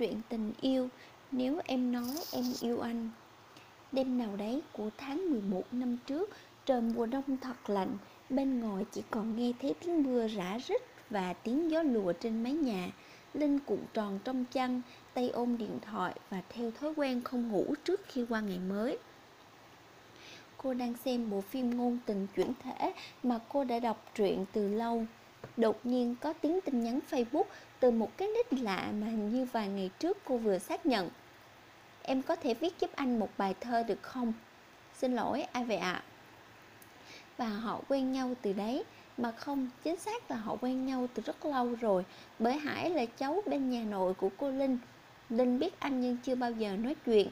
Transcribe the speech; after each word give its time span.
truyện 0.00 0.20
tình 0.28 0.52
yêu. 0.60 0.88
Nếu 1.32 1.60
em 1.64 1.92
nói 1.92 2.16
em 2.32 2.44
yêu 2.60 2.80
anh, 2.80 3.10
Đêm 3.92 4.18
nào 4.18 4.36
đấy 4.36 4.62
của 4.72 4.90
tháng 4.98 5.30
11 5.30 5.62
năm 5.72 5.96
trước, 6.06 6.30
Trời 6.66 6.80
mùa 6.80 7.06
đông 7.06 7.36
thật 7.40 7.70
lạnh, 7.70 7.96
Bên 8.30 8.60
ngoài 8.60 8.84
chỉ 8.92 9.02
còn 9.10 9.36
nghe 9.36 9.52
thấy 9.62 9.74
tiếng 9.80 10.02
mưa 10.02 10.28
rã 10.28 10.58
rít 10.58 10.82
Và 11.10 11.32
tiếng 11.32 11.70
gió 11.70 11.82
lùa 11.82 12.12
trên 12.12 12.42
mái 12.42 12.52
nhà. 12.52 12.90
Linh 13.34 13.58
cuộn 13.58 13.78
tròn 13.94 14.18
trong 14.24 14.44
chăn, 14.52 14.82
Tay 15.14 15.28
ôm 15.28 15.58
điện 15.58 15.78
thoại 15.82 16.14
Và 16.30 16.42
theo 16.48 16.70
thói 16.70 16.94
quen 16.96 17.22
không 17.22 17.48
ngủ 17.48 17.74
trước 17.84 18.00
khi 18.06 18.24
qua 18.28 18.40
ngày 18.40 18.58
mới. 18.58 18.98
Cô 20.56 20.74
đang 20.74 20.94
xem 21.04 21.30
bộ 21.30 21.40
phim 21.40 21.76
ngôn 21.76 21.98
tình 22.06 22.26
chuyển 22.36 22.52
thể 22.62 22.92
Mà 23.22 23.38
cô 23.48 23.64
đã 23.64 23.78
đọc 23.78 24.10
truyện 24.14 24.44
từ 24.52 24.68
lâu. 24.68 25.06
Đột 25.56 25.86
nhiên 25.86 26.14
có 26.20 26.32
tiếng 26.32 26.60
tin 26.60 26.84
nhắn 26.84 27.00
Facebook 27.10 27.44
từ 27.80 27.90
một 27.90 28.16
cái 28.16 28.28
nick 28.28 28.62
lạ 28.62 28.92
mà 29.00 29.06
hình 29.06 29.30
như 29.30 29.44
vài 29.44 29.68
ngày 29.68 29.90
trước 29.98 30.18
cô 30.24 30.36
vừa 30.36 30.58
xác 30.58 30.86
nhận. 30.86 31.10
Em 32.02 32.22
có 32.22 32.36
thể 32.36 32.54
viết 32.54 32.74
giúp 32.80 32.90
anh 32.94 33.18
một 33.18 33.28
bài 33.38 33.54
thơ 33.60 33.82
được 33.82 34.02
không? 34.02 34.32
Xin 34.94 35.16
lỗi, 35.16 35.42
ai 35.42 35.64
vậy 35.64 35.76
ạ? 35.76 35.92
À? 35.92 36.02
Và 37.36 37.48
họ 37.48 37.80
quen 37.88 38.12
nhau 38.12 38.34
từ 38.42 38.52
đấy, 38.52 38.84
mà 39.16 39.30
không, 39.30 39.70
chính 39.82 39.96
xác 39.96 40.30
là 40.30 40.36
họ 40.36 40.56
quen 40.60 40.86
nhau 40.86 41.06
từ 41.14 41.22
rất 41.26 41.46
lâu 41.46 41.74
rồi, 41.80 42.04
bởi 42.38 42.56
Hải 42.56 42.90
là 42.90 43.06
cháu 43.06 43.42
bên 43.46 43.70
nhà 43.70 43.84
nội 43.84 44.14
của 44.14 44.30
cô 44.36 44.50
Linh. 44.50 44.78
Linh 45.30 45.58
biết 45.58 45.80
anh 45.80 46.00
nhưng 46.00 46.16
chưa 46.16 46.34
bao 46.34 46.52
giờ 46.52 46.76
nói 46.76 46.96
chuyện. 47.06 47.28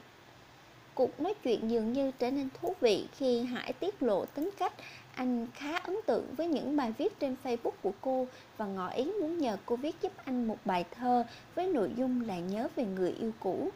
Cuộc 0.99 1.21
nói 1.21 1.35
chuyện 1.43 1.71
dường 1.71 1.93
như 1.93 2.11
trở 2.19 2.31
nên 2.31 2.49
thú 2.61 2.75
vị 2.81 3.07
khi 3.17 3.41
Hải 3.41 3.73
tiết 3.73 4.03
lộ 4.03 4.25
tính 4.25 4.51
cách 4.59 4.73
anh 5.15 5.47
khá 5.55 5.77
ấn 5.77 5.97
tượng 6.07 6.35
với 6.37 6.47
những 6.47 6.77
bài 6.77 6.95
viết 6.99 7.21
trên 7.21 7.37
Facebook 7.45 7.71
của 7.83 7.93
cô 8.01 8.27
và 8.57 8.67
ngỏ 8.67 8.89
ý 8.91 9.05
muốn 9.05 9.39
nhờ 9.39 9.57
cô 9.67 9.77
viết 9.77 9.97
giúp 10.03 10.13
anh 10.25 10.47
một 10.47 10.57
bài 10.65 10.85
thơ 10.91 11.25
với 11.55 11.67
nội 11.67 11.91
dung 11.97 12.27
là 12.27 12.39
nhớ 12.39 12.69
về 12.77 12.85
người 12.85 13.11
yêu 13.11 13.33
cũ. 13.41 13.71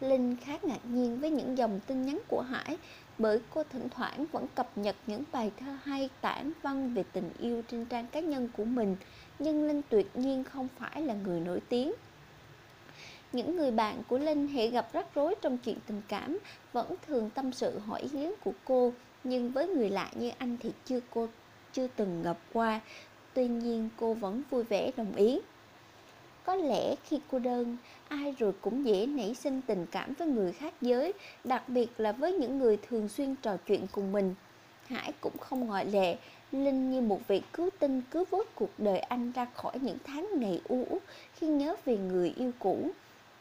Linh 0.00 0.36
khá 0.36 0.58
ngạc 0.62 0.78
nhiên 0.84 1.20
với 1.20 1.30
những 1.30 1.58
dòng 1.58 1.80
tin 1.86 2.06
nhắn 2.06 2.18
của 2.28 2.44
Hải 2.48 2.78
bởi 3.18 3.40
cô 3.54 3.64
thỉnh 3.72 3.88
thoảng 3.90 4.26
vẫn 4.32 4.46
cập 4.54 4.78
nhật 4.78 4.96
những 5.06 5.22
bài 5.32 5.50
thơ 5.60 5.76
hay 5.84 6.08
tản 6.20 6.52
văn 6.62 6.94
về 6.94 7.04
tình 7.12 7.30
yêu 7.38 7.62
trên 7.70 7.84
trang 7.84 8.06
cá 8.06 8.20
nhân 8.20 8.48
của 8.56 8.64
mình, 8.64 8.96
nhưng 9.38 9.66
Linh 9.66 9.82
tuyệt 9.88 10.16
nhiên 10.16 10.44
không 10.44 10.68
phải 10.78 11.02
là 11.02 11.14
người 11.14 11.40
nổi 11.40 11.60
tiếng. 11.68 11.92
Những 13.32 13.56
người 13.56 13.70
bạn 13.70 14.02
của 14.08 14.18
Linh 14.18 14.48
hệ 14.48 14.68
gặp 14.68 14.88
rắc 14.92 15.06
rối 15.14 15.34
trong 15.42 15.58
chuyện 15.58 15.76
tình 15.86 16.02
cảm 16.08 16.38
vẫn 16.72 16.94
thường 17.06 17.30
tâm 17.34 17.52
sự 17.52 17.78
hỏi 17.78 18.00
ý 18.00 18.08
kiến 18.08 18.32
của 18.44 18.52
cô, 18.64 18.92
nhưng 19.24 19.50
với 19.50 19.68
người 19.68 19.90
lạ 19.90 20.10
như 20.14 20.30
anh 20.38 20.56
thì 20.60 20.72
chưa 20.84 21.00
cô, 21.10 21.28
chưa 21.72 21.86
từng 21.96 22.22
gặp 22.22 22.36
qua. 22.52 22.80
Tuy 23.34 23.48
nhiên, 23.48 23.88
cô 23.96 24.14
vẫn 24.14 24.42
vui 24.50 24.64
vẻ 24.64 24.90
đồng 24.96 25.12
ý. 25.16 25.40
Có 26.44 26.54
lẽ 26.54 26.94
khi 27.04 27.20
cô 27.30 27.38
đơn, 27.38 27.76
ai 28.08 28.34
rồi 28.38 28.52
cũng 28.60 28.86
dễ 28.86 29.06
nảy 29.06 29.34
sinh 29.34 29.60
tình 29.66 29.86
cảm 29.90 30.14
với 30.14 30.28
người 30.28 30.52
khác 30.52 30.74
giới, 30.80 31.12
đặc 31.44 31.68
biệt 31.68 31.88
là 31.98 32.12
với 32.12 32.32
những 32.32 32.58
người 32.58 32.76
thường 32.76 33.08
xuyên 33.08 33.34
trò 33.42 33.56
chuyện 33.66 33.86
cùng 33.92 34.12
mình. 34.12 34.34
Hải 34.86 35.12
cũng 35.20 35.38
không 35.40 35.66
ngoại 35.66 35.86
lệ, 35.86 36.16
linh 36.52 36.90
như 36.90 37.00
một 37.00 37.20
vị 37.28 37.42
cứu 37.52 37.70
tinh, 37.78 38.02
cứu 38.10 38.24
vớt 38.30 38.54
cuộc 38.54 38.70
đời 38.78 38.98
anh 38.98 39.32
ra 39.32 39.46
khỏi 39.54 39.72
những 39.80 39.98
tháng 40.04 40.28
ngày 40.34 40.60
u 40.68 40.86
uất 40.90 41.02
khi 41.34 41.46
nhớ 41.46 41.76
về 41.84 41.96
người 41.96 42.34
yêu 42.36 42.50
cũ 42.58 42.90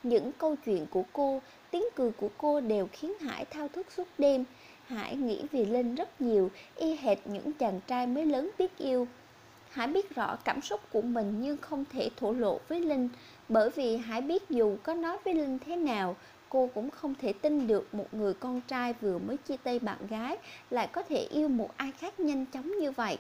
những 0.04 0.32
câu 0.32 0.56
chuyện 0.66 0.86
của 0.92 1.04
cô 1.14 1.42
tiếng 1.72 1.84
cười 1.96 2.12
của 2.12 2.30
cô 2.38 2.62
đều 2.62 2.88
khiến 2.92 3.14
hải 3.20 3.46
thao 3.46 3.68
thức 3.68 3.88
suốt 3.92 4.08
đêm 4.18 4.46
Hải 4.90 5.16
nghĩ 5.16 5.42
về 5.52 5.66
Linh 5.66 5.96
rất 5.96 6.22
nhiều, 6.22 6.52
y 6.76 6.96
hệt 6.96 7.18
những 7.26 7.54
chàng 7.54 7.80
trai 7.88 8.08
mới 8.08 8.26
lớn 8.26 8.50
biết 8.58 8.78
yêu. 8.78 9.08
Hải 9.70 9.88
biết 9.88 10.16
rõ 10.16 10.36
cảm 10.46 10.62
xúc 10.62 10.82
của 10.92 11.02
mình 11.02 11.42
nhưng 11.42 11.58
không 11.58 11.86
thể 11.92 12.10
thổ 12.18 12.32
lộ 12.32 12.60
với 12.68 12.80
Linh, 12.80 13.10
bởi 13.50 13.70
vì 13.70 13.98
Hải 13.98 14.22
biết 14.22 14.50
dù 14.50 14.78
có 14.84 14.94
nói 14.94 15.18
với 15.26 15.34
Linh 15.34 15.60
thế 15.60 15.76
nào, 15.76 16.16
cô 16.50 16.70
cũng 16.74 16.90
không 16.90 17.16
thể 17.22 17.34
tin 17.34 17.68
được 17.68 17.94
một 17.94 18.14
người 18.14 18.34
con 18.34 18.62
trai 18.62 18.94
vừa 19.02 19.18
mới 19.18 19.38
chia 19.38 19.58
tay 19.58 19.80
bạn 19.80 20.08
gái 20.10 20.38
lại 20.70 20.88
có 20.92 21.04
thể 21.04 21.18
yêu 21.18 21.48
một 21.48 21.78
ai 21.78 21.92
khác 21.92 22.20
nhanh 22.20 22.46
chóng 22.46 22.72
như 22.80 22.92
vậy. 22.92 23.18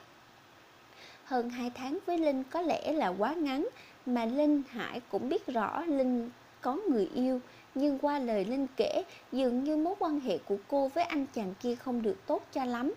Hơn 1.23 1.49
2 1.49 1.71
tháng 1.75 1.99
với 2.05 2.17
Linh 2.17 2.43
có 2.43 2.61
lẽ 2.61 2.91
là 2.91 3.07
quá 3.07 3.33
ngắn, 3.33 3.67
mà 4.05 4.25
Linh 4.25 4.63
Hải 4.69 5.01
cũng 5.09 5.29
biết 5.29 5.47
rõ 5.47 5.81
Linh 5.85 6.29
có 6.61 6.77
người 6.89 7.09
yêu, 7.15 7.39
nhưng 7.75 7.99
qua 7.99 8.19
lời 8.19 8.45
Linh 8.45 8.67
kể, 8.77 9.03
dường 9.31 9.63
như 9.63 9.77
mối 9.77 9.95
quan 9.99 10.19
hệ 10.19 10.37
của 10.37 10.57
cô 10.67 10.87
với 10.87 11.03
anh 11.03 11.25
chàng 11.33 11.53
kia 11.61 11.75
không 11.75 12.01
được 12.01 12.17
tốt 12.27 12.43
cho 12.53 12.65
lắm. 12.65 12.93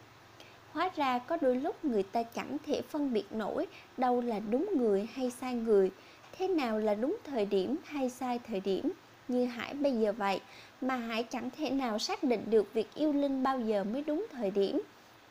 Hóa 0.73 0.91
ra 0.97 1.19
có 1.19 1.39
đôi 1.41 1.57
lúc 1.57 1.85
người 1.85 2.03
ta 2.03 2.23
chẳng 2.23 2.57
thể 2.67 2.83
phân 2.83 3.13
biệt 3.13 3.33
nổi 3.33 3.67
đâu 3.97 4.21
là 4.21 4.39
đúng 4.39 4.71
người 4.77 5.09
hay 5.15 5.31
sai 5.31 5.55
người, 5.55 5.91
thế 6.39 6.49
nào 6.49 6.79
là 6.79 6.95
đúng 6.95 7.17
thời 7.25 7.47
điểm 7.47 7.77
hay 7.85 8.11
sai 8.11 8.39
thời 8.39 8.61
điểm, 8.61 8.93
như 9.29 9.45
Hải 9.45 9.75
bây 9.75 9.93
giờ 9.93 10.13
vậy, 10.13 10.41
mà 10.81 10.97
Hải 10.97 11.23
chẳng 11.23 11.51
thể 11.59 11.71
nào 11.71 11.99
xác 11.99 12.23
định 12.23 12.43
được 12.47 12.75
việc 12.75 12.95
yêu 12.95 13.13
Linh 13.13 13.43
bao 13.43 13.61
giờ 13.61 13.85
mới 13.85 14.03
đúng 14.03 14.27
thời 14.33 14.51
điểm. 14.51 14.81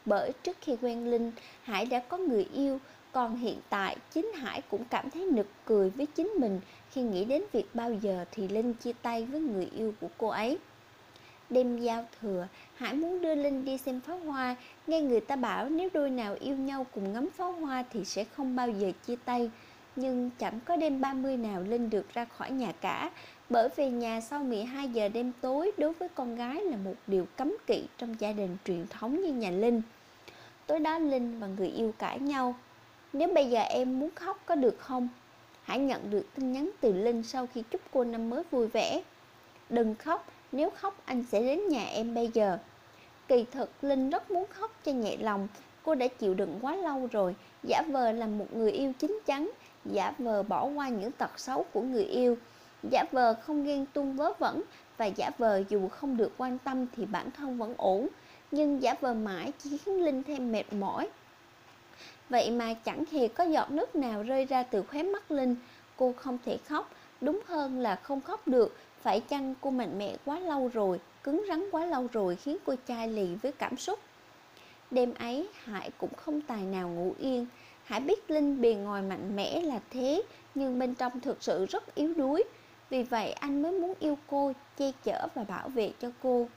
Bởi 0.05 0.31
trước 0.43 0.57
khi 0.61 0.75
quen 0.81 1.11
Linh, 1.11 1.31
Hải 1.63 1.85
đã 1.85 1.99
có 1.99 2.17
người 2.17 2.47
yêu, 2.53 2.79
còn 3.11 3.35
hiện 3.35 3.59
tại 3.69 3.97
chính 4.11 4.31
Hải 4.33 4.61
cũng 4.69 4.83
cảm 4.89 5.09
thấy 5.09 5.25
nực 5.25 5.47
cười 5.65 5.89
với 5.89 6.05
chính 6.05 6.27
mình 6.27 6.59
khi 6.91 7.01
nghĩ 7.01 7.25
đến 7.25 7.43
việc 7.51 7.65
bao 7.73 7.93
giờ 7.93 8.25
thì 8.31 8.47
Linh 8.47 8.73
chia 8.73 8.93
tay 9.01 9.25
với 9.25 9.41
người 9.41 9.69
yêu 9.75 9.93
của 10.01 10.07
cô 10.17 10.27
ấy. 10.27 10.57
Đêm 11.49 11.77
giao 11.77 12.05
thừa, 12.21 12.47
Hải 12.75 12.93
muốn 12.93 13.21
đưa 13.21 13.35
Linh 13.35 13.65
đi 13.65 13.77
xem 13.77 14.01
pháo 14.01 14.17
hoa, 14.17 14.55
nghe 14.87 15.01
người 15.01 15.19
ta 15.19 15.35
bảo 15.35 15.69
nếu 15.69 15.89
đôi 15.93 16.09
nào 16.09 16.35
yêu 16.39 16.55
nhau 16.55 16.85
cùng 16.93 17.13
ngắm 17.13 17.29
pháo 17.29 17.51
hoa 17.51 17.83
thì 17.89 18.05
sẽ 18.05 18.23
không 18.23 18.55
bao 18.55 18.69
giờ 18.69 18.91
chia 19.05 19.15
tay. 19.25 19.51
Nhưng 19.95 20.29
chẳng 20.39 20.59
có 20.65 20.75
đêm 20.75 21.01
30 21.01 21.37
nào 21.37 21.61
Linh 21.61 21.89
được 21.89 22.13
ra 22.13 22.25
khỏi 22.25 22.51
nhà 22.51 22.71
cả, 22.81 23.11
bởi 23.49 23.69
vì 23.75 23.89
nhà 23.89 24.21
sau 24.21 24.43
12 24.43 24.89
giờ 24.89 25.09
đêm 25.09 25.31
tối 25.41 25.71
đối 25.77 25.93
với 25.93 26.09
con 26.09 26.35
gái 26.35 26.63
là 26.63 26.77
một 26.77 26.95
điều 27.07 27.27
cấm 27.37 27.53
kỵ 27.67 27.83
trong 27.97 28.15
gia 28.19 28.31
đình 28.31 28.57
truyền 28.65 28.87
thống 28.89 29.21
như 29.21 29.33
nhà 29.33 29.51
Linh. 29.51 29.81
Tối 30.67 30.79
đó 30.79 30.99
Linh 30.99 31.39
và 31.39 31.47
người 31.47 31.67
yêu 31.67 31.93
cãi 31.99 32.19
nhau. 32.19 32.55
Nếu 33.13 33.29
bây 33.33 33.49
giờ 33.49 33.61
em 33.61 33.99
muốn 33.99 34.09
khóc 34.15 34.39
có 34.45 34.55
được 34.55 34.79
không? 34.79 35.09
Hãy 35.63 35.79
nhận 35.79 36.09
được 36.09 36.25
tin 36.35 36.51
nhắn 36.51 36.69
từ 36.81 36.93
Linh 36.93 37.23
sau 37.23 37.47
khi 37.53 37.63
chúc 37.71 37.81
cô 37.93 38.03
năm 38.03 38.29
mới 38.29 38.43
vui 38.51 38.67
vẻ. 38.67 39.01
Đừng 39.69 39.95
khóc, 39.95 40.27
nếu 40.51 40.69
khóc 40.69 41.01
anh 41.05 41.23
sẽ 41.31 41.41
đến 41.41 41.67
nhà 41.67 41.85
em 41.85 42.13
bây 42.15 42.27
giờ. 42.33 42.57
Kỳ 43.27 43.45
thực 43.51 43.69
Linh 43.81 44.09
rất 44.09 44.31
muốn 44.31 44.45
khóc 44.49 44.71
cho 44.83 44.91
nhẹ 44.91 45.17
lòng, 45.17 45.47
cô 45.83 45.95
đã 45.95 46.07
chịu 46.07 46.33
đựng 46.33 46.59
quá 46.61 46.75
lâu 46.75 47.07
rồi, 47.11 47.35
giả 47.63 47.81
vờ 47.87 48.11
là 48.11 48.27
một 48.27 48.45
người 48.53 48.71
yêu 48.71 48.93
chính 48.99 49.19
chắn, 49.25 49.51
giả 49.85 50.13
vờ 50.17 50.43
bỏ 50.43 50.65
qua 50.65 50.89
những 50.89 51.11
tật 51.11 51.39
xấu 51.39 51.65
của 51.73 51.81
người 51.81 52.03
yêu, 52.03 52.37
giả 52.83 53.03
vờ 53.11 53.33
không 53.33 53.63
ghen 53.63 53.85
tuông 53.93 54.15
vớ 54.15 54.33
vẩn 54.39 54.61
và 54.97 55.05
giả 55.05 55.29
vờ 55.37 55.63
dù 55.69 55.87
không 55.87 56.17
được 56.17 56.31
quan 56.37 56.57
tâm 56.57 56.85
thì 56.95 57.05
bản 57.05 57.31
thân 57.31 57.57
vẫn 57.57 57.73
ổn, 57.77 58.07
nhưng 58.51 58.81
giả 58.81 58.95
vờ 59.01 59.13
mãi 59.13 59.51
chỉ 59.59 59.77
khiến 59.77 60.03
Linh 60.03 60.23
thêm 60.23 60.51
mệt 60.51 60.73
mỏi. 60.73 61.09
Vậy 62.31 62.51
mà 62.51 62.73
chẳng 62.73 63.03
hề 63.11 63.27
có 63.27 63.43
giọt 63.43 63.71
nước 63.71 63.95
nào 63.95 64.23
rơi 64.23 64.45
ra 64.45 64.63
từ 64.63 64.83
khóe 64.83 65.03
mắt 65.03 65.31
Linh. 65.31 65.55
Cô 65.97 66.13
không 66.17 66.37
thể 66.45 66.57
khóc, 66.65 66.91
đúng 67.21 67.41
hơn 67.45 67.79
là 67.79 67.95
không 67.95 68.21
khóc 68.21 68.47
được. 68.47 68.75
Phải 69.01 69.19
chăng 69.19 69.53
cô 69.61 69.69
mạnh 69.69 69.97
mẽ 69.97 70.15
quá 70.25 70.39
lâu 70.39 70.69
rồi, 70.73 70.99
cứng 71.23 71.45
rắn 71.47 71.65
quá 71.71 71.85
lâu 71.85 72.07
rồi 72.13 72.35
khiến 72.35 72.57
cô 72.65 72.75
chai 72.87 73.07
lì 73.07 73.35
với 73.35 73.51
cảm 73.51 73.77
xúc? 73.77 73.99
Đêm 74.91 75.13
ấy 75.13 75.47
Hải 75.63 75.89
cũng 75.97 76.13
không 76.15 76.41
tài 76.41 76.61
nào 76.61 76.89
ngủ 76.89 77.13
yên. 77.19 77.45
Hải 77.83 77.99
biết 77.99 78.31
Linh 78.31 78.61
bề 78.61 78.73
ngoài 78.73 79.01
mạnh 79.01 79.35
mẽ 79.35 79.61
là 79.61 79.79
thế 79.89 80.23
Nhưng 80.55 80.79
bên 80.79 80.95
trong 80.95 81.19
thực 81.19 81.43
sự 81.43 81.65
rất 81.65 81.95
yếu 81.95 82.13
đuối. 82.13 82.43
Vì 82.89 83.03
vậy 83.03 83.31
anh 83.31 83.61
mới 83.61 83.71
muốn 83.71 83.93
yêu 83.99 84.17
cô, 84.27 84.53
che 84.77 84.91
chở 85.03 85.27
và 85.35 85.43
bảo 85.43 85.69
vệ 85.69 85.91
cho 86.01 86.09
cô. 86.23 86.47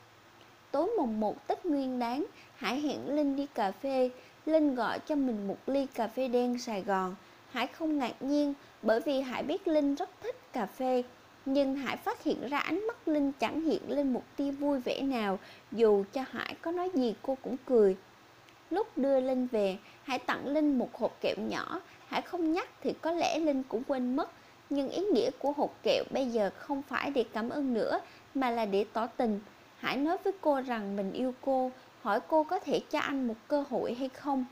Tối 0.70 0.90
mùng 0.98 1.20
1 1.20 1.46
Tết 1.46 1.66
Nguyên 1.66 1.98
đáng 1.98 2.24
Hải 2.56 2.80
hẹn 2.80 3.16
Linh 3.16 3.36
đi 3.36 3.46
cà 3.54 3.70
phê. 3.70 4.10
Linh 4.46 4.74
gọi 4.74 4.98
cho 4.98 5.14
mình 5.14 5.48
một 5.48 5.58
ly 5.66 5.86
cà 5.94 6.08
phê 6.08 6.28
đen 6.28 6.58
Sài 6.58 6.82
Gòn. 6.82 7.14
Hải 7.50 7.66
không 7.66 7.98
ngạc 7.98 8.22
nhiên 8.22 8.54
bởi 8.82 9.00
vì 9.00 9.20
Hải 9.20 9.42
biết 9.42 9.68
Linh 9.68 9.94
rất 9.94 10.10
thích 10.22 10.36
cà 10.52 10.66
phê. 10.66 11.02
Nhưng 11.46 11.76
Hải 11.76 11.96
phát 11.96 12.22
hiện 12.22 12.48
ra 12.48 12.58
ánh 12.58 12.86
mắt 12.86 13.08
Linh 13.08 13.32
chẳng 13.32 13.60
hiện 13.60 13.82
lên 13.88 14.12
một 14.12 14.22
tia 14.36 14.50
vui 14.50 14.80
vẻ 14.80 15.00
nào 15.00 15.38
Dù 15.72 16.04
cho 16.12 16.24
Hải 16.30 16.54
có 16.62 16.70
nói 16.70 16.90
gì 16.94 17.14
cô 17.22 17.36
cũng 17.42 17.56
cười 17.66 17.96
Lúc 18.70 18.98
đưa 18.98 19.20
Linh 19.20 19.46
về, 19.46 19.76
Hải 20.02 20.18
tặng 20.18 20.46
Linh 20.46 20.78
một 20.78 20.94
hộp 20.94 21.20
kẹo 21.20 21.34
nhỏ 21.38 21.80
Hải 22.06 22.22
không 22.22 22.52
nhắc 22.52 22.68
thì 22.82 22.92
có 23.00 23.12
lẽ 23.12 23.38
Linh 23.38 23.62
cũng 23.62 23.82
quên 23.88 24.16
mất 24.16 24.30
Nhưng 24.70 24.88
ý 24.88 25.02
nghĩa 25.12 25.30
của 25.38 25.52
hộp 25.52 25.74
kẹo 25.82 26.04
bây 26.10 26.26
giờ 26.26 26.50
không 26.56 26.82
phải 26.82 27.10
để 27.10 27.24
cảm 27.32 27.48
ơn 27.48 27.74
nữa 27.74 28.00
Mà 28.34 28.50
là 28.50 28.66
để 28.66 28.84
tỏ 28.92 29.06
tình 29.06 29.40
Hải 29.78 29.96
nói 29.96 30.16
với 30.24 30.32
cô 30.40 30.60
rằng 30.60 30.96
mình 30.96 31.12
yêu 31.12 31.34
cô 31.40 31.70
hỏi 32.04 32.20
cô 32.28 32.44
có 32.44 32.58
thể 32.58 32.80
cho 32.90 32.98
anh 32.98 33.28
một 33.28 33.34
cơ 33.48 33.64
hội 33.70 33.94
hay 33.94 34.08
không. 34.08 34.44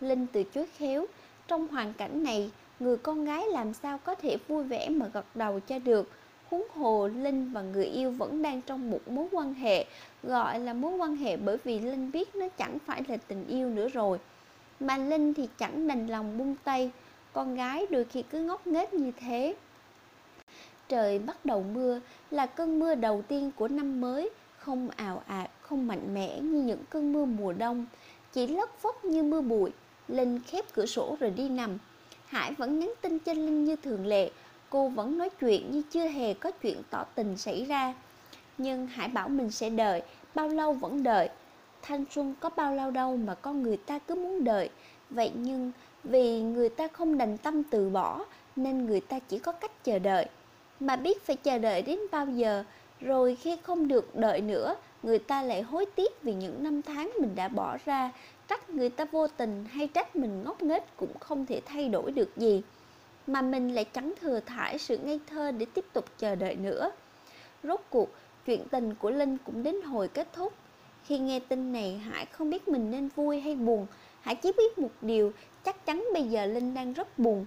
Linh 0.00 0.26
từ 0.32 0.42
chối 0.42 0.66
khéo, 0.76 1.06
trong 1.48 1.68
hoàn 1.68 1.92
cảnh 1.92 2.22
này, 2.22 2.50
người 2.80 2.96
con 2.96 3.24
gái 3.24 3.44
làm 3.48 3.74
sao 3.74 3.98
có 3.98 4.14
thể 4.14 4.36
vui 4.48 4.64
vẻ 4.64 4.88
mà 4.88 5.06
gật 5.12 5.24
đầu 5.34 5.60
cho 5.60 5.78
được. 5.78 6.10
Huống 6.50 6.66
hồ 6.74 7.08
Linh 7.08 7.52
và 7.52 7.62
người 7.62 7.84
yêu 7.84 8.10
vẫn 8.10 8.42
đang 8.42 8.62
trong 8.62 8.90
một 8.90 9.08
mối 9.08 9.26
quan 9.32 9.54
hệ, 9.54 9.84
gọi 10.22 10.60
là 10.60 10.72
mối 10.74 10.96
quan 10.96 11.16
hệ 11.16 11.36
bởi 11.36 11.56
vì 11.64 11.78
Linh 11.78 12.10
biết 12.10 12.36
nó 12.36 12.48
chẳng 12.48 12.78
phải 12.86 13.02
là 13.08 13.16
tình 13.16 13.46
yêu 13.48 13.70
nữa 13.70 13.88
rồi. 13.88 14.18
Mà 14.80 14.96
Linh 14.96 15.34
thì 15.34 15.48
chẳng 15.58 15.88
đành 15.88 16.06
lòng 16.06 16.38
buông 16.38 16.54
tay, 16.64 16.90
con 17.32 17.54
gái 17.54 17.86
đôi 17.90 18.04
khi 18.04 18.22
cứ 18.22 18.40
ngốc 18.42 18.66
nghếch 18.66 18.94
như 18.94 19.12
thế. 19.20 19.56
Trời 20.88 21.18
bắt 21.18 21.44
đầu 21.44 21.64
mưa 21.74 22.00
là 22.30 22.46
cơn 22.46 22.78
mưa 22.78 22.94
đầu 22.94 23.22
tiên 23.28 23.50
của 23.56 23.68
năm 23.68 24.00
mới, 24.00 24.30
không 24.66 24.90
ào 24.96 25.22
ạt, 25.26 25.50
không 25.60 25.86
mạnh 25.86 26.14
mẽ 26.14 26.40
như 26.40 26.62
những 26.62 26.84
cơn 26.90 27.12
mưa 27.12 27.24
mùa 27.24 27.52
đông, 27.52 27.86
chỉ 28.32 28.46
lất 28.46 28.78
phất 28.78 29.04
như 29.04 29.22
mưa 29.22 29.40
bụi. 29.40 29.70
Linh 30.08 30.40
khép 30.46 30.64
cửa 30.72 30.86
sổ 30.86 31.16
rồi 31.20 31.30
đi 31.30 31.48
nằm. 31.48 31.78
Hải 32.26 32.52
vẫn 32.52 32.78
nhắn 32.78 32.92
tin 33.00 33.18
cho 33.18 33.32
Linh 33.32 33.64
như 33.64 33.76
thường 33.76 34.06
lệ, 34.06 34.30
cô 34.70 34.88
vẫn 34.88 35.18
nói 35.18 35.30
chuyện 35.40 35.70
như 35.70 35.82
chưa 35.90 36.08
hề 36.08 36.34
có 36.34 36.50
chuyện 36.50 36.82
tỏ 36.90 37.04
tình 37.14 37.36
xảy 37.36 37.64
ra. 37.64 37.94
Nhưng 38.58 38.86
Hải 38.86 39.08
bảo 39.08 39.28
mình 39.28 39.50
sẽ 39.50 39.70
đợi, 39.70 40.02
bao 40.34 40.48
lâu 40.48 40.72
vẫn 40.72 41.02
đợi. 41.02 41.28
Thanh 41.82 42.04
xuân 42.10 42.34
có 42.40 42.50
bao 42.56 42.74
lâu 42.74 42.90
đâu 42.90 43.16
mà 43.16 43.34
con 43.34 43.62
người 43.62 43.76
ta 43.76 43.98
cứ 43.98 44.14
muốn 44.14 44.44
đợi. 44.44 44.70
Vậy 45.10 45.32
nhưng 45.34 45.72
vì 46.04 46.40
người 46.40 46.68
ta 46.68 46.88
không 46.88 47.18
đành 47.18 47.38
tâm 47.38 47.62
từ 47.62 47.88
bỏ 47.88 48.24
nên 48.56 48.86
người 48.86 49.00
ta 49.00 49.18
chỉ 49.18 49.38
có 49.38 49.52
cách 49.52 49.84
chờ 49.84 49.98
đợi. 49.98 50.26
Mà 50.80 50.96
biết 50.96 51.26
phải 51.26 51.36
chờ 51.36 51.58
đợi 51.58 51.82
đến 51.82 51.98
bao 52.12 52.26
giờ, 52.26 52.64
rồi 53.00 53.36
khi 53.36 53.56
không 53.62 53.88
được 53.88 54.16
đợi 54.16 54.40
nữa, 54.40 54.76
người 55.02 55.18
ta 55.18 55.42
lại 55.42 55.62
hối 55.62 55.86
tiếc 55.86 56.22
vì 56.22 56.34
những 56.34 56.62
năm 56.62 56.82
tháng 56.82 57.12
mình 57.20 57.34
đã 57.34 57.48
bỏ 57.48 57.76
ra, 57.84 58.12
trách 58.48 58.70
người 58.70 58.90
ta 58.90 59.04
vô 59.04 59.28
tình 59.28 59.64
hay 59.70 59.88
trách 59.88 60.16
mình 60.16 60.44
ngốc 60.44 60.62
nghếch 60.62 60.96
cũng 60.96 61.18
không 61.18 61.46
thể 61.46 61.60
thay 61.66 61.88
đổi 61.88 62.10
được 62.10 62.36
gì. 62.36 62.62
Mà 63.26 63.42
mình 63.42 63.74
lại 63.74 63.84
chẳng 63.84 64.12
thừa 64.20 64.40
thải 64.40 64.78
sự 64.78 64.98
ngây 64.98 65.20
thơ 65.26 65.50
để 65.50 65.66
tiếp 65.74 65.84
tục 65.92 66.04
chờ 66.18 66.34
đợi 66.34 66.56
nữa. 66.56 66.90
Rốt 67.62 67.80
cuộc, 67.90 68.08
chuyện 68.46 68.68
tình 68.68 68.94
của 68.94 69.10
Linh 69.10 69.38
cũng 69.38 69.62
đến 69.62 69.82
hồi 69.82 70.08
kết 70.08 70.28
thúc. 70.32 70.52
Khi 71.04 71.18
nghe 71.18 71.40
tin 71.40 71.72
này, 71.72 71.98
Hải 71.98 72.26
không 72.26 72.50
biết 72.50 72.68
mình 72.68 72.90
nên 72.90 73.08
vui 73.16 73.40
hay 73.40 73.54
buồn. 73.54 73.86
Hải 74.20 74.34
chỉ 74.34 74.52
biết 74.56 74.78
một 74.78 74.90
điều, 75.02 75.32
chắc 75.64 75.86
chắn 75.86 76.04
bây 76.12 76.22
giờ 76.22 76.46
Linh 76.46 76.74
đang 76.74 76.92
rất 76.92 77.18
buồn. 77.18 77.44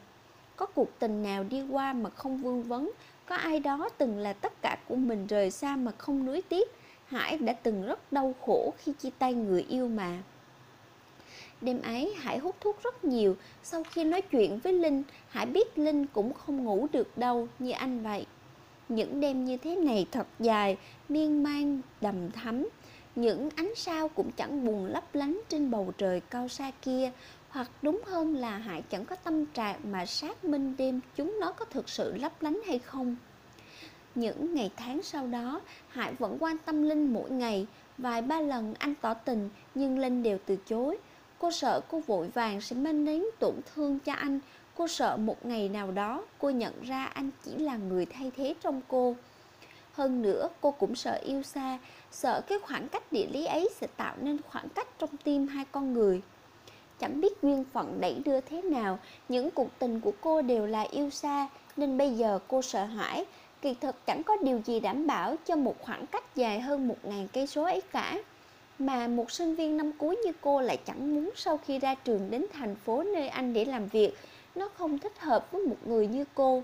Có 0.55 0.65
cuộc 0.65 0.99
tình 0.99 1.23
nào 1.23 1.43
đi 1.43 1.63
qua 1.71 1.93
mà 1.93 2.09
không 2.09 2.37
vương 2.37 2.63
vấn, 2.63 2.91
có 3.29 3.35
ai 3.35 3.59
đó 3.59 3.89
từng 3.97 4.17
là 4.17 4.33
tất 4.33 4.61
cả 4.61 4.77
của 4.87 4.95
mình 4.95 5.27
rời 5.27 5.51
xa 5.51 5.75
mà 5.75 5.91
không 5.97 6.25
nuối 6.25 6.41
tiếc. 6.49 6.71
Hải 7.05 7.37
đã 7.37 7.53
từng 7.53 7.85
rất 7.85 8.13
đau 8.13 8.35
khổ 8.45 8.73
khi 8.77 8.93
chia 8.93 9.09
tay 9.19 9.33
người 9.33 9.65
yêu 9.69 9.87
mà. 9.87 10.17
Đêm 11.61 11.81
ấy, 11.81 12.13
Hải 12.17 12.37
hút 12.37 12.55
thuốc 12.61 12.83
rất 12.83 13.03
nhiều 13.03 13.35
Sau 13.63 13.83
khi 13.83 14.03
nói 14.03 14.21
chuyện 14.21 14.59
với 14.59 14.73
Linh, 14.73 15.03
Hải 15.29 15.45
biết 15.45 15.77
Linh 15.77 16.05
cũng 16.05 16.33
không 16.33 16.63
ngủ 16.63 16.87
được 16.91 17.17
đâu 17.17 17.47
như 17.59 17.71
anh 17.71 18.03
vậy 18.03 18.25
Những 18.89 19.19
đêm 19.19 19.45
như 19.45 19.57
thế 19.57 19.75
này 19.75 20.05
thật 20.11 20.27
dài, 20.39 20.77
Miên 21.09 21.43
man, 21.43 21.81
đầm 22.01 22.31
thắm 22.31 22.69
Những 23.15 23.49
ánh 23.55 23.73
sao 23.75 24.07
cũng 24.07 24.31
chẳng 24.31 24.65
buồn 24.65 24.85
lấp 24.85 25.15
lánh 25.15 25.41
trên 25.49 25.71
bầu 25.71 25.93
trời 25.97 26.21
cao 26.29 26.47
xa 26.47 26.71
kia 26.81 27.11
hoặc 27.49 27.71
đúng 27.81 28.01
hơn 28.05 28.35
là 28.35 28.57
Hải 28.57 28.81
chẳng 28.81 29.05
có 29.05 29.15
tâm 29.15 29.45
trạng 29.45 29.91
mà 29.91 30.05
xác 30.05 30.45
minh 30.45 30.75
đêm 30.77 30.99
chúng 31.15 31.37
nó 31.41 31.51
có 31.51 31.65
thực 31.65 31.89
sự 31.89 32.17
lấp 32.17 32.41
lánh 32.41 32.59
hay 32.67 32.79
không 32.79 33.15
những 34.15 34.55
ngày 34.55 34.71
tháng 34.77 35.01
sau 35.01 35.27
đó, 35.27 35.61
Hải 35.89 36.13
vẫn 36.13 36.37
quan 36.39 36.57
tâm 36.65 36.83
Linh 36.83 37.13
mỗi 37.13 37.29
ngày. 37.31 37.67
Vài 37.97 38.21
ba 38.21 38.41
lần 38.41 38.73
anh 38.79 38.93
tỏ 39.01 39.13
tình, 39.13 39.49
nhưng 39.75 39.99
Linh 39.99 40.23
đều 40.23 40.37
từ 40.45 40.57
chối. 40.65 40.97
Cô 41.39 41.51
sợ 41.51 41.81
cô 41.87 41.99
vội 41.99 42.27
vàng 42.27 42.61
sẽ 42.61 42.75
mang 42.75 43.05
đến 43.05 43.23
tổn 43.39 43.55
thương 43.73 43.99
cho 43.99 44.13
anh. 44.13 44.39
Cô 44.75 44.87
sợ 44.87 45.17
một 45.17 45.45
ngày 45.45 45.69
nào 45.69 45.91
đó 45.91 46.25
cô 46.37 46.49
nhận 46.49 46.73
ra 46.83 47.05
anh 47.05 47.29
chỉ 47.45 47.57
là 47.57 47.77
người 47.77 48.05
thay 48.05 48.31
thế 48.37 48.55
trong 48.61 48.81
cô. 48.87 49.15
Hơn 49.93 50.21
nữa, 50.21 50.49
cô 50.61 50.71
cũng 50.71 50.95
sợ 50.95 51.19
yêu 51.25 51.43
xa, 51.43 51.77
sợ 52.11 52.41
cái 52.47 52.59
khoảng 52.59 52.87
cách 52.89 53.11
địa 53.11 53.27
lý 53.31 53.45
ấy 53.45 53.69
sẽ 53.75 53.87
tạo 53.97 54.15
nên 54.21 54.37
khoảng 54.41 54.69
cách 54.69 54.87
trong 54.99 55.17
tim 55.23 55.47
hai 55.47 55.65
con 55.71 55.93
người. 55.93 56.21
Chẳng 56.99 57.21
biết 57.21 57.41
duyên 57.41 57.63
phận 57.73 58.01
đẩy 58.01 58.15
đưa 58.25 58.41
thế 58.41 58.61
nào, 58.61 58.99
những 59.29 59.51
cuộc 59.51 59.67
tình 59.79 60.01
của 60.01 60.11
cô 60.21 60.41
đều 60.41 60.65
là 60.65 60.81
yêu 60.81 61.09
xa, 61.09 61.47
nên 61.77 61.97
bây 61.97 62.11
giờ 62.11 62.39
cô 62.47 62.61
sợ 62.61 62.85
hãi. 62.85 63.25
Kỳ 63.61 63.73
thực 63.73 64.05
chẳng 64.05 64.23
có 64.23 64.37
điều 64.43 64.61
gì 64.65 64.79
đảm 64.79 65.07
bảo 65.07 65.35
cho 65.45 65.55
một 65.55 65.75
khoảng 65.81 66.07
cách 66.07 66.35
dài 66.35 66.59
hơn 66.59 66.87
một 66.87 66.97
ngàn 67.03 67.27
cây 67.33 67.47
số 67.47 67.63
ấy 67.63 67.81
cả. 67.91 68.17
Mà 68.79 69.07
một 69.07 69.31
sinh 69.31 69.55
viên 69.55 69.77
năm 69.77 69.91
cuối 69.97 70.15
như 70.25 70.31
cô 70.41 70.61
lại 70.61 70.77
chẳng 70.85 71.15
muốn 71.15 71.29
sau 71.35 71.57
khi 71.57 71.79
ra 71.79 71.95
trường 71.95 72.31
đến 72.31 72.45
thành 72.53 72.75
phố 72.75 73.03
nơi 73.03 73.27
anh 73.27 73.53
để 73.53 73.65
làm 73.65 73.87
việc 73.87 74.13
nó 74.55 74.69
không 74.77 74.97
thích 74.97 75.19
hợp 75.19 75.51
với 75.51 75.61
một 75.61 75.77
người 75.85 76.07
như 76.07 76.25
cô. 76.33 76.63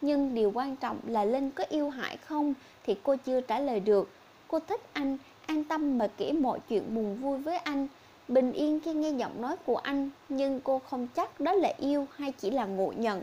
Nhưng 0.00 0.34
điều 0.34 0.52
quan 0.54 0.76
trọng 0.76 0.98
là 1.06 1.24
linh 1.24 1.50
có 1.50 1.64
yêu 1.68 1.90
hải 1.90 2.16
không 2.16 2.54
thì 2.86 2.96
cô 3.02 3.16
chưa 3.16 3.40
trả 3.40 3.58
lời 3.58 3.80
được. 3.80 4.10
Cô 4.48 4.58
thích 4.58 4.80
anh 4.92 5.18
an 5.46 5.64
tâm 5.64 5.98
mà 5.98 6.08
kể 6.16 6.32
mọi 6.32 6.58
chuyện 6.68 6.94
buồn 6.94 7.16
vui 7.16 7.38
với 7.38 7.56
anh 7.56 7.88
bình 8.28 8.52
yên 8.52 8.80
khi 8.80 8.92
nghe 8.92 9.10
giọng 9.10 9.42
nói 9.42 9.56
của 9.66 9.76
anh 9.76 10.10
nhưng 10.28 10.60
cô 10.60 10.78
không 10.78 11.08
chắc 11.16 11.40
đó 11.40 11.52
là 11.52 11.72
yêu 11.78 12.06
hay 12.16 12.32
chỉ 12.32 12.50
là 12.50 12.64
ngộ 12.66 12.92
nhận 12.96 13.22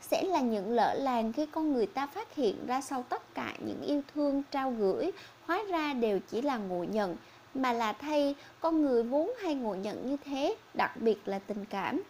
sẽ 0.00 0.22
là 0.24 0.40
những 0.40 0.70
lỡ 0.70 0.94
làng 0.94 1.32
khi 1.32 1.46
con 1.46 1.72
người 1.72 1.86
ta 1.86 2.06
phát 2.06 2.34
hiện 2.34 2.66
ra 2.66 2.80
sau 2.80 3.04
tất 3.08 3.34
cả 3.34 3.54
những 3.66 3.82
yêu 3.82 4.02
thương 4.14 4.42
trao 4.50 4.70
gửi 4.70 5.10
hóa 5.46 5.62
ra 5.68 5.92
đều 5.92 6.20
chỉ 6.30 6.42
là 6.42 6.56
ngộ 6.56 6.84
nhận 6.84 7.16
mà 7.54 7.72
là 7.72 7.92
thay 7.92 8.34
con 8.60 8.82
người 8.82 9.02
vốn 9.02 9.30
hay 9.42 9.54
ngộ 9.54 9.74
nhận 9.74 10.10
như 10.10 10.16
thế, 10.24 10.56
đặc 10.74 10.96
biệt 11.00 11.18
là 11.24 11.38
tình 11.38 11.64
cảm. 11.64 12.02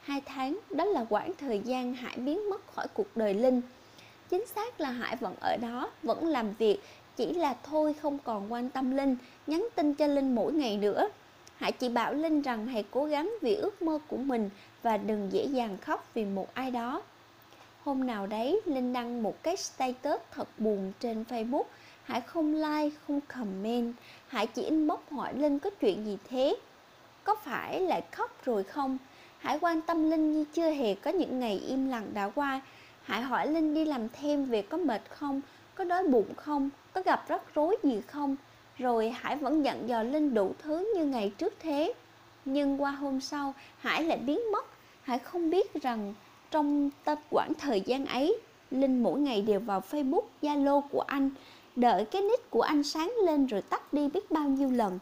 Hai 0.00 0.22
tháng, 0.26 0.58
đó 0.70 0.84
là 0.84 1.06
quãng 1.08 1.32
thời 1.38 1.58
gian 1.58 1.94
Hải 1.94 2.16
biến 2.16 2.50
mất 2.50 2.74
khỏi 2.74 2.86
cuộc 2.94 3.16
đời 3.16 3.34
Linh. 3.34 3.60
Chính 4.30 4.46
xác 4.46 4.80
là 4.80 4.90
Hải 4.90 5.16
vẫn 5.16 5.34
ở 5.40 5.56
đó, 5.62 5.90
vẫn 6.02 6.26
làm 6.26 6.52
việc, 6.52 6.80
chỉ 7.18 7.32
là 7.32 7.56
thôi 7.62 7.94
không 8.02 8.18
còn 8.24 8.52
quan 8.52 8.70
tâm 8.70 8.96
Linh, 8.96 9.16
nhắn 9.46 9.68
tin 9.74 9.94
cho 9.94 10.06
Linh 10.06 10.34
mỗi 10.34 10.52
ngày 10.52 10.76
nữa. 10.76 11.08
Hải 11.56 11.72
chỉ 11.72 11.88
bảo 11.88 12.14
Linh 12.14 12.42
rằng 12.42 12.66
hãy 12.66 12.84
cố 12.90 13.04
gắng 13.04 13.34
vì 13.42 13.54
ước 13.54 13.82
mơ 13.82 13.98
của 14.08 14.16
mình 14.16 14.50
và 14.82 14.96
đừng 14.96 15.32
dễ 15.32 15.44
dàng 15.44 15.76
khóc 15.76 16.10
vì 16.14 16.24
một 16.24 16.54
ai 16.54 16.70
đó. 16.70 17.02
Hôm 17.84 18.06
nào 18.06 18.26
đấy, 18.26 18.60
Linh 18.64 18.92
đăng 18.92 19.22
một 19.22 19.42
cái 19.42 19.56
status 19.56 20.20
thật 20.30 20.48
buồn 20.58 20.92
trên 21.00 21.24
Facebook. 21.30 21.64
Hải 22.04 22.20
không 22.20 22.54
like, 22.54 22.96
không 23.06 23.20
comment. 23.20 23.94
Hải 24.28 24.46
chỉ 24.46 24.62
inbox 24.62 25.00
hỏi 25.10 25.34
Linh 25.34 25.58
có 25.58 25.70
chuyện 25.70 26.06
gì 26.06 26.18
thế? 26.28 26.56
Có 27.24 27.34
phải 27.34 27.80
lại 27.80 28.02
khóc 28.10 28.44
rồi 28.44 28.64
không? 28.64 28.98
Hải 29.38 29.58
quan 29.58 29.80
tâm 29.80 30.10
Linh 30.10 30.32
như 30.32 30.44
chưa 30.52 30.70
hề 30.70 30.94
có 30.94 31.10
những 31.10 31.40
ngày 31.40 31.58
im 31.58 31.88
lặng 31.88 32.10
đã 32.14 32.28
qua. 32.28 32.60
Hải 33.02 33.22
hỏi 33.22 33.48
Linh 33.48 33.74
đi 33.74 33.84
làm 33.84 34.08
thêm 34.08 34.44
về 34.44 34.62
có 34.62 34.76
mệt 34.76 35.02
không? 35.10 35.40
Có 35.78 35.84
đói 35.84 36.04
bụng 36.04 36.34
không? 36.36 36.70
Có 36.92 37.02
gặp 37.04 37.28
rắc 37.28 37.54
rối 37.54 37.76
gì 37.82 38.00
không? 38.06 38.36
Rồi 38.78 39.10
Hải 39.10 39.36
vẫn 39.36 39.64
dặn 39.64 39.88
dò 39.88 40.02
Linh 40.02 40.34
đủ 40.34 40.54
thứ 40.62 40.92
như 40.96 41.06
ngày 41.06 41.32
trước 41.38 41.54
thế. 41.60 41.92
Nhưng 42.44 42.82
qua 42.82 42.90
hôm 42.90 43.20
sau 43.20 43.54
Hải 43.78 44.04
lại 44.04 44.18
biến 44.18 44.40
mất. 44.52 44.66
Hải 45.02 45.18
không 45.18 45.50
biết 45.50 45.74
rằng 45.82 46.14
trong 46.50 46.90
tập 47.04 47.18
quãng 47.30 47.52
thời 47.58 47.80
gian 47.80 48.06
ấy 48.06 48.40
Linh 48.70 49.02
mỗi 49.02 49.20
ngày 49.20 49.42
đều 49.42 49.60
vào 49.60 49.82
Facebook, 49.90 50.22
Zalo 50.42 50.80
của 50.80 51.00
anh 51.00 51.30
đợi 51.76 52.04
cái 52.04 52.22
nick 52.22 52.50
của 52.50 52.62
anh 52.62 52.82
sáng 52.82 53.12
lên 53.24 53.46
rồi 53.46 53.62
tắt 53.62 53.92
đi 53.92 54.08
biết 54.08 54.30
bao 54.30 54.48
nhiêu 54.48 54.70
lần. 54.70 54.98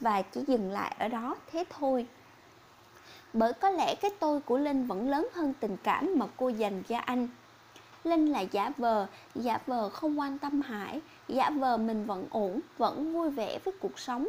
Và 0.00 0.22
chỉ 0.22 0.40
dừng 0.46 0.70
lại 0.70 0.96
ở 0.98 1.08
đó 1.08 1.36
thế 1.52 1.64
thôi. 1.70 2.06
Bởi 3.32 3.52
có 3.52 3.70
lẽ 3.70 3.94
cái 3.94 4.10
tôi 4.18 4.40
của 4.40 4.58
linh 4.58 4.86
vẫn 4.86 5.10
lớn 5.10 5.28
hơn 5.32 5.52
tình 5.60 5.76
cảm 5.82 6.18
mà 6.18 6.26
cô 6.36 6.48
dành 6.48 6.82
cho 6.82 6.98
anh 6.98 7.28
linh 8.04 8.32
là 8.32 8.40
giả 8.40 8.70
vờ 8.78 9.06
giả 9.34 9.58
vờ 9.66 9.88
không 9.88 10.20
quan 10.20 10.38
tâm 10.38 10.60
hải 10.60 11.00
giả 11.28 11.50
vờ 11.50 11.76
mình 11.76 12.06
vẫn 12.06 12.26
ổn 12.30 12.60
vẫn 12.78 13.12
vui 13.12 13.30
vẻ 13.30 13.58
với 13.64 13.74
cuộc 13.80 13.98
sống 13.98 14.28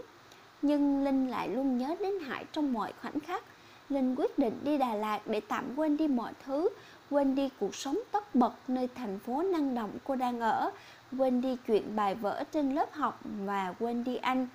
nhưng 0.62 1.04
linh 1.04 1.30
lại 1.30 1.50
luôn 1.50 1.78
nhớ 1.78 1.96
đến 2.00 2.14
hải 2.20 2.46
trong 2.52 2.74
mọi 2.74 2.94
khoảnh 3.02 3.20
khắc 3.20 3.44
linh 3.90 4.16
quyết 4.16 4.40
định 4.40 4.60
đi 4.64 4.78
đà 4.78 4.96
lạt 4.96 5.20
để 5.26 5.40
tạm 5.40 5.76
quên 5.76 5.98
đi 5.98 6.08
mọi 6.08 6.34
thứ 6.46 6.70
quên 7.10 7.36
đi 7.36 7.50
cuộc 7.60 7.76
sống 7.76 8.00
tất 8.12 8.36
bật 8.36 8.54
nơi 8.68 8.90
thành 8.96 9.20
phố 9.20 9.42
năng 9.42 9.76
động 9.76 9.92
cô 10.04 10.16
đang 10.16 10.40
ở 10.40 10.72
quên 11.18 11.42
đi 11.42 11.58
chuyện 11.68 11.96
bài 11.96 12.16
vở 12.16 12.44
trên 12.52 12.76
lớp 12.76 12.94
học 12.94 13.20
và 13.46 13.74
quên 13.80 14.04
đi 14.04 14.16
anh. 14.16 14.48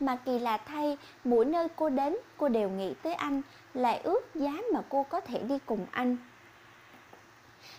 Mà 0.00 0.16
kỳ 0.16 0.38
lạ 0.38 0.56
thay, 0.56 0.98
mỗi 1.24 1.44
nơi 1.44 1.68
cô 1.76 1.88
đến, 1.88 2.16
cô 2.36 2.48
đều 2.48 2.70
nghĩ 2.70 2.94
tới 3.02 3.14
anh, 3.14 3.42
lại 3.74 4.00
ước 4.04 4.34
giá 4.34 4.52
mà 4.72 4.80
cô 4.88 5.02
có 5.02 5.20
thể 5.20 5.38
đi 5.38 5.58
cùng 5.66 5.86
anh. 5.90 6.16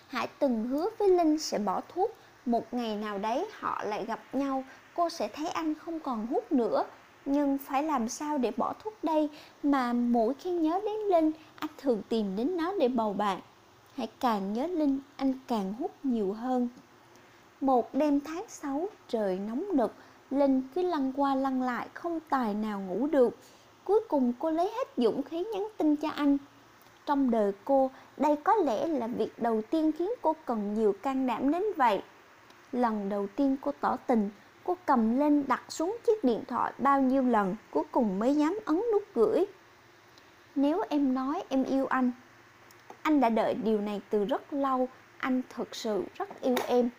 Hải 0.08 0.28
từng 0.40 0.68
hứa 0.68 0.90
với 0.98 1.10
Linh 1.10 1.40
sẽ 1.40 1.60
bỏ 1.60 1.82
thuốc, 1.90 2.12
một 2.46 2.74
ngày 2.74 2.96
nào 2.96 3.18
đấy 3.18 3.48
họ 3.60 3.82
lại 3.86 4.06
gặp 4.06 4.20
nhau, 4.34 4.64
cô 4.94 5.10
sẽ 5.10 5.28
thấy 5.28 5.48
anh 5.48 5.76
không 5.76 6.00
còn 6.00 6.28
hút 6.28 6.52
nữa. 6.52 6.84
Nhưng 7.26 7.58
phải 7.58 7.84
làm 7.84 8.10
sao 8.10 8.38
để 8.38 8.52
bỏ 8.58 8.74
thuốc 8.84 8.94
đây 9.04 9.30
mà 9.64 9.94
mỗi 9.94 10.34
khi 10.34 10.52
nhớ 10.52 10.82
đến 10.86 11.00
Linh, 11.00 11.32
anh 11.60 11.70
thường 11.78 12.02
tìm 12.10 12.36
đến 12.36 12.58
nó 12.58 12.74
để 12.80 12.88
bầu 12.88 13.14
bạn. 13.14 13.40
Hãy 13.96 14.08
càng 14.20 14.54
nhớ 14.54 14.68
Linh, 14.68 15.00
anh 15.16 15.34
càng 15.48 15.74
hút 15.74 15.92
nhiều 16.04 16.34
hơn. 16.34 16.70
Một 17.62 17.94
đêm 17.94 18.20
tháng 18.20 18.44
sáu, 18.48 18.88
trời 19.08 19.40
nóng 19.40 19.66
nực, 19.74 19.94
Linh 20.32 20.62
cứ 20.76 20.82
lăn 20.82 21.14
qua 21.16 21.36
lăn 21.36 21.62
lại 21.62 21.88
không 21.94 22.20
tài 22.30 22.54
nào 22.54 22.80
ngủ 22.82 23.08
được. 23.08 23.38
Cuối 23.84 24.00
cùng 24.08 24.34
cô 24.40 24.52
lấy 24.52 24.66
hết 24.68 24.88
dũng 24.98 25.24
khí 25.24 25.46
nhắn 25.54 25.68
tin 25.78 25.96
cho 25.96 26.10
anh. 26.10 26.38
Trong 27.06 27.32
đời 27.32 27.52
cô, 27.66 27.92
đây 28.18 28.36
có 28.44 28.56
lẽ 28.56 28.88
là 28.88 29.08
việc 29.08 29.32
đầu 29.38 29.62
tiên 29.70 29.92
khiến 29.92 30.10
cô 30.22 30.36
cần 30.46 30.74
nhiều 30.74 30.94
can 31.02 31.28
đảm 31.28 31.52
đến 31.52 31.64
vậy. 31.78 32.02
Lần 32.72 33.10
đầu 33.10 33.28
tiên 33.36 33.58
cô 33.62 33.72
tỏ 33.82 33.98
tình, 34.08 34.30
cô 34.64 34.78
cầm 34.86 35.20
lên 35.20 35.44
đặt 35.48 35.62
xuống 35.70 35.98
chiếc 36.06 36.24
điện 36.24 36.44
thoại 36.48 36.74
bao 36.78 37.02
nhiêu 37.02 37.22
lần, 37.22 37.56
cuối 37.72 37.84
cùng 37.92 38.20
mới 38.20 38.36
dám 38.36 38.60
ấn 38.66 38.82
nút 38.92 39.04
gửi. 39.14 39.46
Nếu 40.56 40.84
em 40.90 41.14
nói 41.14 41.44
em 41.50 41.64
yêu 41.64 41.86
anh, 41.86 42.12
anh 43.02 43.20
đã 43.20 43.30
đợi 43.30 43.54
điều 43.54 43.82
này 43.82 44.02
từ 44.10 44.26
rất 44.26 44.54
lâu, 44.54 44.88
anh 45.18 45.42
thực 45.50 45.76
sự 45.76 46.04
rất 46.16 46.42
yêu 46.42 46.56
em 46.68 46.90